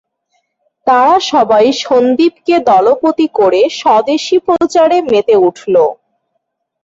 [0.87, 5.75] তারা সবাই সন্দীপকে দলপতি করে স্বদেশী-প্রচারে মেতে উঠল।